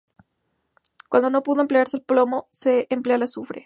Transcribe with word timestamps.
Cuando 1.09 1.29
no 1.29 1.43
pudo 1.43 1.61
emplearse 1.61 1.97
el 1.97 2.03
plomo 2.03 2.47
se 2.49 2.87
empleaba 2.89 3.17
el 3.17 3.21
azufre. 3.21 3.59